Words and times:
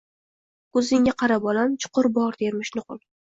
«Ko‘zingga 0.77 1.13
qara, 1.19 1.37
bolam, 1.45 1.75
chuqur 1.85 2.09
bor», 2.17 2.41
dermish 2.43 2.75
nuqul. 2.81 3.03